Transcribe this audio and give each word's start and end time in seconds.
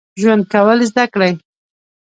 ژوند 0.21 0.43
کول 0.53 0.79
زده 0.89 1.05
کړئ 1.13 1.33